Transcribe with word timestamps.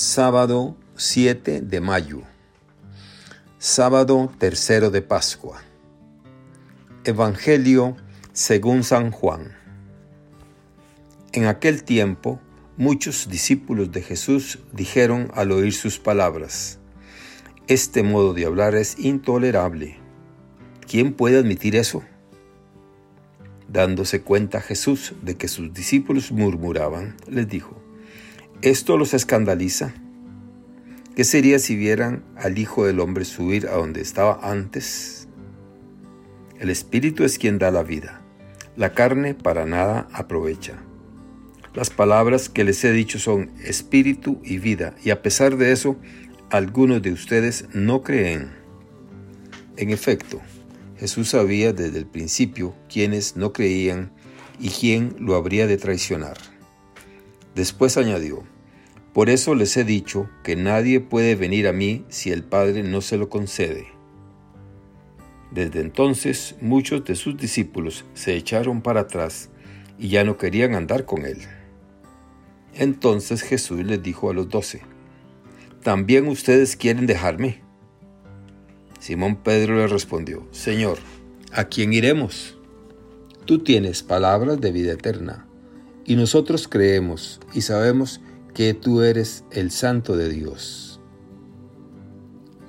Sábado 0.00 0.76
7 0.94 1.60
de 1.60 1.80
mayo. 1.80 2.22
Sábado 3.58 4.32
tercero 4.38 4.92
de 4.92 5.02
Pascua. 5.02 5.60
Evangelio 7.02 7.96
según 8.32 8.84
San 8.84 9.10
Juan. 9.10 9.56
En 11.32 11.46
aquel 11.46 11.82
tiempo, 11.82 12.38
muchos 12.76 13.28
discípulos 13.28 13.90
de 13.90 14.02
Jesús 14.02 14.60
dijeron 14.72 15.32
al 15.34 15.50
oír 15.50 15.74
sus 15.74 15.98
palabras, 15.98 16.78
Este 17.66 18.04
modo 18.04 18.34
de 18.34 18.46
hablar 18.46 18.76
es 18.76 19.00
intolerable. 19.00 19.96
¿Quién 20.86 21.12
puede 21.12 21.38
admitir 21.40 21.74
eso? 21.74 22.04
Dándose 23.66 24.22
cuenta 24.22 24.60
Jesús 24.60 25.14
de 25.22 25.36
que 25.36 25.48
sus 25.48 25.74
discípulos 25.74 26.30
murmuraban, 26.30 27.16
les 27.26 27.48
dijo, 27.48 27.87
¿Esto 28.62 28.96
los 28.96 29.14
escandaliza? 29.14 29.94
¿Qué 31.14 31.22
sería 31.22 31.60
si 31.60 31.76
vieran 31.76 32.24
al 32.36 32.58
Hijo 32.58 32.84
del 32.84 32.98
Hombre 32.98 33.24
subir 33.24 33.68
a 33.68 33.76
donde 33.76 34.00
estaba 34.00 34.40
antes? 34.42 35.28
El 36.58 36.68
Espíritu 36.68 37.22
es 37.22 37.38
quien 37.38 37.60
da 37.60 37.70
la 37.70 37.84
vida. 37.84 38.20
La 38.76 38.94
carne 38.94 39.34
para 39.34 39.64
nada 39.64 40.08
aprovecha. 40.12 40.82
Las 41.72 41.90
palabras 41.90 42.48
que 42.48 42.64
les 42.64 42.82
he 42.82 42.90
dicho 42.90 43.20
son 43.20 43.52
espíritu 43.62 44.40
y 44.42 44.58
vida, 44.58 44.96
y 45.04 45.10
a 45.10 45.22
pesar 45.22 45.56
de 45.56 45.70
eso, 45.70 45.96
algunos 46.50 47.00
de 47.00 47.12
ustedes 47.12 47.66
no 47.74 48.02
creen. 48.02 48.50
En 49.76 49.90
efecto, 49.90 50.40
Jesús 50.98 51.28
sabía 51.28 51.72
desde 51.72 51.98
el 51.98 52.06
principio 52.06 52.74
quiénes 52.92 53.36
no 53.36 53.52
creían 53.52 54.10
y 54.58 54.70
quién 54.70 55.14
lo 55.20 55.36
habría 55.36 55.68
de 55.68 55.76
traicionar. 55.76 56.57
Después 57.58 57.96
añadió, 57.96 58.44
Por 59.12 59.28
eso 59.28 59.56
les 59.56 59.76
he 59.76 59.82
dicho 59.82 60.30
que 60.44 60.54
nadie 60.54 61.00
puede 61.00 61.34
venir 61.34 61.66
a 61.66 61.72
mí 61.72 62.04
si 62.08 62.30
el 62.30 62.44
Padre 62.44 62.84
no 62.84 63.00
se 63.00 63.16
lo 63.16 63.28
concede. 63.28 63.88
Desde 65.50 65.80
entonces 65.80 66.54
muchos 66.60 67.04
de 67.04 67.16
sus 67.16 67.36
discípulos 67.36 68.04
se 68.14 68.36
echaron 68.36 68.80
para 68.80 69.00
atrás 69.00 69.50
y 69.98 70.06
ya 70.06 70.22
no 70.22 70.38
querían 70.38 70.76
andar 70.76 71.04
con 71.04 71.26
él. 71.26 71.38
Entonces 72.74 73.42
Jesús 73.42 73.84
les 73.84 74.00
dijo 74.04 74.30
a 74.30 74.34
los 74.34 74.48
doce, 74.48 74.82
¿también 75.82 76.28
ustedes 76.28 76.76
quieren 76.76 77.06
dejarme? 77.06 77.60
Simón 79.00 79.34
Pedro 79.34 79.74
le 79.74 79.88
respondió, 79.88 80.46
Señor, 80.52 80.98
¿a 81.50 81.64
quién 81.64 81.92
iremos? 81.92 82.56
Tú 83.46 83.64
tienes 83.64 84.04
palabras 84.04 84.60
de 84.60 84.70
vida 84.70 84.92
eterna 84.92 85.47
y 86.08 86.16
nosotros 86.16 86.68
creemos 86.68 87.38
y 87.52 87.60
sabemos 87.60 88.22
que 88.54 88.72
tú 88.72 89.02
eres 89.02 89.44
el 89.50 89.70
Santo 89.70 90.16
de 90.16 90.30
Dios. 90.30 91.00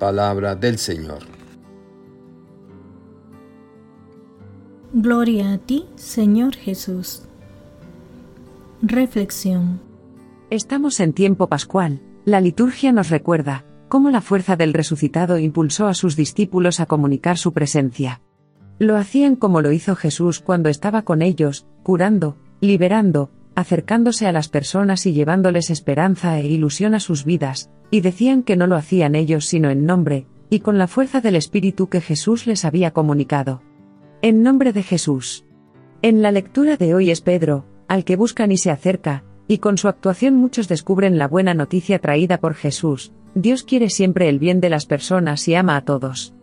Palabra 0.00 0.56
del 0.56 0.76
Señor. 0.76 1.20
Gloria 4.92 5.52
a 5.52 5.58
ti, 5.58 5.86
Señor 5.94 6.56
Jesús. 6.56 7.22
Reflexión. 8.82 9.80
Estamos 10.50 10.98
en 10.98 11.12
tiempo 11.12 11.46
pascual. 11.46 12.00
La 12.24 12.40
liturgia 12.40 12.90
nos 12.90 13.08
recuerda 13.08 13.64
cómo 13.88 14.10
la 14.10 14.20
fuerza 14.20 14.56
del 14.56 14.74
resucitado 14.74 15.38
impulsó 15.38 15.86
a 15.86 15.94
sus 15.94 16.16
discípulos 16.16 16.80
a 16.80 16.86
comunicar 16.86 17.38
su 17.38 17.52
presencia. 17.52 18.20
Lo 18.80 18.96
hacían 18.96 19.36
como 19.36 19.60
lo 19.60 19.70
hizo 19.70 19.94
Jesús 19.94 20.40
cuando 20.40 20.68
estaba 20.68 21.02
con 21.02 21.22
ellos, 21.22 21.66
curando, 21.84 22.36
liberando, 22.60 23.30
acercándose 23.54 24.26
a 24.26 24.32
las 24.32 24.48
personas 24.48 25.06
y 25.06 25.12
llevándoles 25.12 25.70
esperanza 25.70 26.38
e 26.38 26.46
ilusión 26.46 26.94
a 26.94 27.00
sus 27.00 27.24
vidas, 27.24 27.70
y 27.90 28.00
decían 28.00 28.42
que 28.42 28.56
no 28.56 28.66
lo 28.66 28.76
hacían 28.76 29.14
ellos 29.14 29.46
sino 29.46 29.70
en 29.70 29.84
nombre, 29.84 30.26
y 30.50 30.60
con 30.60 30.78
la 30.78 30.86
fuerza 30.86 31.20
del 31.20 31.36
Espíritu 31.36 31.88
que 31.88 32.00
Jesús 32.00 32.46
les 32.46 32.64
había 32.64 32.92
comunicado. 32.92 33.62
En 34.22 34.42
nombre 34.42 34.72
de 34.72 34.82
Jesús. 34.82 35.44
En 36.02 36.22
la 36.22 36.32
lectura 36.32 36.76
de 36.76 36.94
hoy 36.94 37.10
es 37.10 37.20
Pedro, 37.20 37.66
al 37.88 38.04
que 38.04 38.16
buscan 38.16 38.52
y 38.52 38.56
se 38.56 38.70
acerca, 38.70 39.24
y 39.48 39.58
con 39.58 39.78
su 39.78 39.88
actuación 39.88 40.36
muchos 40.36 40.68
descubren 40.68 41.18
la 41.18 41.26
buena 41.26 41.54
noticia 41.54 41.98
traída 41.98 42.38
por 42.38 42.54
Jesús, 42.54 43.12
Dios 43.34 43.62
quiere 43.62 43.90
siempre 43.90 44.28
el 44.28 44.38
bien 44.38 44.60
de 44.60 44.70
las 44.70 44.86
personas 44.86 45.46
y 45.48 45.54
ama 45.54 45.76
a 45.76 45.84
todos. 45.84 46.34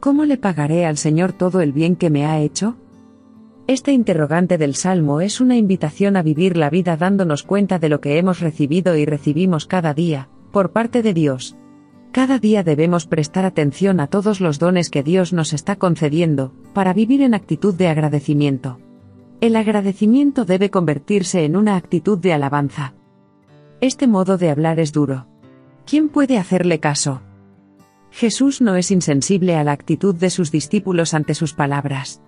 ¿Cómo 0.00 0.24
le 0.24 0.36
pagaré 0.36 0.86
al 0.86 0.96
Señor 0.96 1.32
todo 1.32 1.60
el 1.60 1.72
bien 1.72 1.96
que 1.96 2.10
me 2.10 2.26
ha 2.26 2.40
hecho? 2.40 2.76
Este 3.68 3.92
interrogante 3.92 4.58
del 4.58 4.74
Salmo 4.74 5.20
es 5.20 5.40
una 5.40 5.56
invitación 5.56 6.16
a 6.16 6.22
vivir 6.22 6.56
la 6.56 6.68
vida 6.68 6.96
dándonos 6.96 7.44
cuenta 7.44 7.78
de 7.78 7.88
lo 7.88 8.00
que 8.00 8.18
hemos 8.18 8.40
recibido 8.40 8.96
y 8.96 9.04
recibimos 9.04 9.66
cada 9.66 9.94
día, 9.94 10.28
por 10.50 10.72
parte 10.72 11.00
de 11.00 11.14
Dios. 11.14 11.56
Cada 12.10 12.40
día 12.40 12.64
debemos 12.64 13.06
prestar 13.06 13.44
atención 13.44 14.00
a 14.00 14.08
todos 14.08 14.40
los 14.40 14.58
dones 14.58 14.90
que 14.90 15.04
Dios 15.04 15.32
nos 15.32 15.52
está 15.52 15.76
concediendo, 15.76 16.52
para 16.74 16.92
vivir 16.92 17.22
en 17.22 17.34
actitud 17.34 17.72
de 17.72 17.86
agradecimiento. 17.86 18.80
El 19.40 19.54
agradecimiento 19.54 20.44
debe 20.44 20.70
convertirse 20.70 21.44
en 21.44 21.54
una 21.56 21.76
actitud 21.76 22.18
de 22.18 22.32
alabanza. 22.32 22.94
Este 23.80 24.08
modo 24.08 24.38
de 24.38 24.50
hablar 24.50 24.80
es 24.80 24.92
duro. 24.92 25.28
¿Quién 25.86 26.08
puede 26.08 26.36
hacerle 26.36 26.80
caso? 26.80 27.22
Jesús 28.10 28.60
no 28.60 28.74
es 28.74 28.90
insensible 28.90 29.54
a 29.54 29.62
la 29.62 29.72
actitud 29.72 30.16
de 30.16 30.30
sus 30.30 30.50
discípulos 30.50 31.14
ante 31.14 31.34
sus 31.34 31.54
palabras 31.54 32.20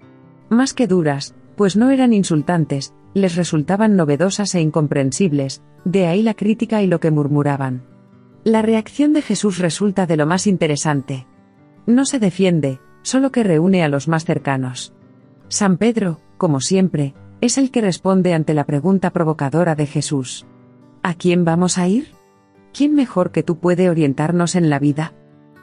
más 0.48 0.74
que 0.74 0.86
duras, 0.86 1.34
pues 1.56 1.76
no 1.76 1.90
eran 1.90 2.12
insultantes, 2.12 2.94
les 3.14 3.36
resultaban 3.36 3.96
novedosas 3.96 4.54
e 4.54 4.60
incomprensibles, 4.60 5.62
de 5.84 6.06
ahí 6.06 6.22
la 6.22 6.34
crítica 6.34 6.82
y 6.82 6.86
lo 6.86 7.00
que 7.00 7.10
murmuraban. 7.10 7.84
La 8.44 8.60
reacción 8.60 9.12
de 9.12 9.22
Jesús 9.22 9.58
resulta 9.58 10.06
de 10.06 10.16
lo 10.16 10.26
más 10.26 10.46
interesante. 10.46 11.26
No 11.86 12.04
se 12.04 12.18
defiende, 12.18 12.80
solo 13.02 13.32
que 13.32 13.42
reúne 13.42 13.82
a 13.82 13.88
los 13.88 14.08
más 14.08 14.24
cercanos. 14.24 14.92
San 15.48 15.76
Pedro, 15.76 16.20
como 16.36 16.60
siempre, 16.60 17.14
es 17.40 17.58
el 17.58 17.70
que 17.70 17.80
responde 17.80 18.34
ante 18.34 18.54
la 18.54 18.64
pregunta 18.64 19.10
provocadora 19.10 19.74
de 19.74 19.86
Jesús. 19.86 20.46
¿A 21.02 21.14
quién 21.14 21.44
vamos 21.44 21.78
a 21.78 21.88
ir? 21.88 22.08
¿Quién 22.72 22.94
mejor 22.94 23.30
que 23.30 23.42
tú 23.42 23.58
puede 23.58 23.88
orientarnos 23.88 24.56
en 24.56 24.68
la 24.70 24.78
vida? 24.78 25.12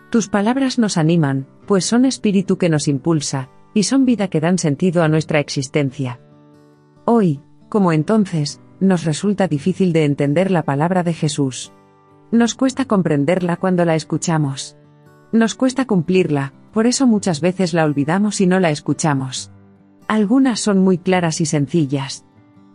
Tus 0.10 0.30
palabras 0.30 0.80
nos 0.80 0.98
animan, 0.98 1.48
pues 1.66 1.86
son 1.86 2.06
espíritu 2.06 2.58
que 2.58 2.70
nos 2.70 2.88
impulsa, 2.88 3.50
y 3.74 3.84
son 3.84 4.06
vida 4.06 4.28
que 4.28 4.42
dan 4.42 4.58
sentido 4.58 5.04
a 5.04 5.08
nuestra 5.08 5.40
existencia. 5.40 6.20
Hoy, 7.06 7.42
como 7.70 7.92
entonces, 7.92 8.62
nos 8.80 9.06
resulta 9.06 9.48
difícil 9.48 9.94
de 9.94 10.06
entender 10.06 10.52
la 10.52 10.64
palabra 10.64 11.04
de 11.04 11.14
Jesús. 11.14 11.72
Nos 12.32 12.56
cuesta 12.56 12.86
comprenderla 12.86 13.58
cuando 13.58 13.86
la 13.86 13.96
escuchamos. 13.96 14.78
Nos 15.32 15.56
cuesta 15.56 15.86
cumplirla, 15.86 16.54
por 16.74 16.88
eso 16.88 17.08
muchas 17.08 17.42
veces 17.42 17.74
la 17.74 17.86
olvidamos 17.86 18.42
y 18.42 18.48
no 18.48 18.60
la 18.60 18.72
escuchamos. 18.72 19.52
Algunas 20.08 20.60
son 20.60 20.80
muy 20.80 20.98
claras 20.98 21.42
y 21.42 21.46
sencillas. 21.46 22.26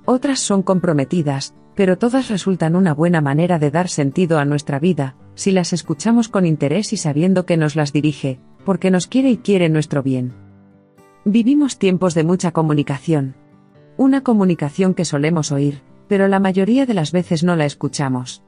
Otras 0.05 0.41
son 0.41 0.63
comprometidas, 0.63 1.55
pero 1.75 1.99
todas 1.99 2.31
resultan 2.31 2.77
una 2.77 2.95
buena 2.95 3.21
manera 3.21 3.59
de 3.59 3.71
dar 3.71 3.89
sentido 3.89 4.39
a 4.39 4.45
nuestra 4.45 4.79
vida, 4.79 5.17
si 5.35 5.51
las 5.51 5.73
escuchamos 5.73 6.29
con 6.29 6.47
interés 6.47 6.93
y 6.93 6.97
sabiendo 6.97 7.45
que 7.45 7.57
nos 7.57 7.77
las 7.77 7.93
dirige, 7.93 8.41
porque 8.65 8.91
nos 8.91 9.07
quiere 9.07 9.31
y 9.31 9.37
quiere 9.39 9.69
nuestro 9.69 10.03
bien. 10.03 10.46
Vivimos 11.29 11.81
tiempos 11.81 12.15
de 12.15 12.23
mucha 12.23 12.53
comunicación. 12.53 13.35
Una 13.97 14.23
comunicación 14.23 14.95
que 14.95 15.05
solemos 15.05 15.51
oír, 15.51 15.83
pero 16.07 16.29
la 16.29 16.39
mayoría 16.39 16.87
de 16.87 16.95
las 16.95 17.11
veces 17.11 17.43
no 17.43 17.57
la 17.57 17.65
escuchamos. 17.65 18.45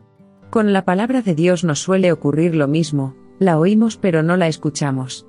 Con 0.49 0.72
la 0.72 0.84
palabra 0.84 1.21
de 1.21 1.34
Dios 1.34 1.65
nos 1.65 1.81
suele 1.81 2.12
ocurrir 2.12 2.55
lo 2.55 2.69
mismo, 2.69 3.17
la 3.41 3.59
oímos 3.59 3.97
pero 3.97 4.22
no 4.22 4.37
la 4.37 4.47
escuchamos. 4.47 5.27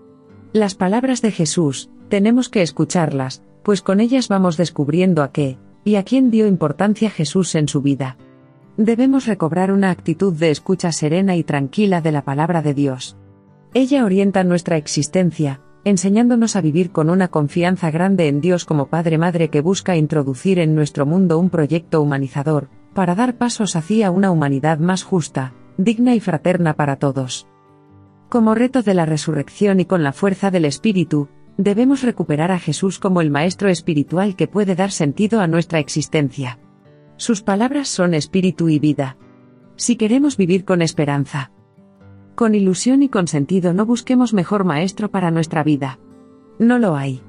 Las 0.53 0.75
palabras 0.75 1.23
de 1.23 1.31
Jesús, 1.31 1.89
tenemos 2.07 2.49
que 2.49 2.61
escucharlas, 2.61 3.41
pues 3.63 3.81
con 3.81 3.99
ellas 3.99 4.27
vamos 4.27 4.55
descubriendo 4.55 5.23
a 5.23 5.31
qué, 5.31 5.57
y 5.83 5.95
a 5.95 6.03
quién 6.03 6.29
dio 6.29 6.45
importancia 6.45 7.09
Jesús 7.09 7.55
en 7.55 7.67
su 7.67 7.81
vida. 7.81 8.17
Debemos 8.77 9.25
recobrar 9.25 9.71
una 9.71 9.89
actitud 9.89 10.35
de 10.35 10.51
escucha 10.51 10.91
serena 10.91 11.35
y 11.35 11.43
tranquila 11.43 11.99
de 12.01 12.11
la 12.11 12.23
palabra 12.23 12.61
de 12.61 12.75
Dios. 12.75 13.17
Ella 13.73 14.05
orienta 14.05 14.43
nuestra 14.43 14.77
existencia, 14.77 15.61
enseñándonos 15.83 16.55
a 16.55 16.61
vivir 16.61 16.91
con 16.91 17.09
una 17.09 17.29
confianza 17.29 17.91
grande 17.91 18.27
en 18.27 18.41
Dios 18.41 18.65
como 18.65 18.87
Padre 18.87 19.17
Madre 19.17 19.49
que 19.49 19.61
busca 19.61 19.95
introducir 19.95 20.59
en 20.59 20.75
nuestro 20.75 21.05
mundo 21.05 21.39
un 21.39 21.49
proyecto 21.49 22.01
humanizador, 22.01 22.69
para 22.93 23.15
dar 23.15 23.37
pasos 23.37 23.75
hacia 23.75 24.11
una 24.11 24.31
humanidad 24.31 24.79
más 24.79 25.03
justa, 25.03 25.53
digna 25.77 26.15
y 26.15 26.19
fraterna 26.19 26.73
para 26.73 26.97
todos. 26.97 27.47
Como 28.29 28.55
reto 28.55 28.83
de 28.83 28.93
la 28.93 29.05
resurrección 29.05 29.79
y 29.79 29.85
con 29.85 30.03
la 30.03 30.13
fuerza 30.13 30.51
del 30.51 30.65
Espíritu, 30.65 31.29
debemos 31.57 32.03
recuperar 32.03 32.51
a 32.51 32.59
Jesús 32.59 32.99
como 32.99 33.21
el 33.21 33.31
Maestro 33.31 33.69
espiritual 33.69 34.35
que 34.35 34.47
puede 34.47 34.75
dar 34.75 34.91
sentido 34.91 35.41
a 35.41 35.47
nuestra 35.47 35.79
existencia. 35.79 36.59
Sus 37.17 37.41
palabras 37.41 37.89
son 37.89 38.13
espíritu 38.13 38.69
y 38.69 38.79
vida. 38.79 39.17
Si 39.75 39.95
queremos 39.95 40.37
vivir 40.37 40.63
con 40.63 40.81
esperanza, 40.81 41.51
con 42.39 42.55
ilusión 42.55 43.03
y 43.03 43.09
con 43.09 43.27
sentido 43.27 43.73
no 43.73 43.85
busquemos 43.85 44.33
mejor 44.33 44.63
maestro 44.63 45.11
para 45.11 45.29
nuestra 45.29 45.61
vida. 45.61 45.99
No 46.57 46.79
lo 46.79 46.95
hay. 46.95 47.21